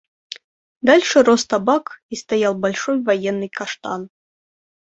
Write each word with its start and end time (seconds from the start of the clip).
Дальше 0.89 1.21
рос 1.27 1.43
табак 1.51 2.01
и 2.09 2.15
стоял 2.15 2.55
большой 2.55 2.97
военный 3.03 3.49
каштан. 3.49 4.01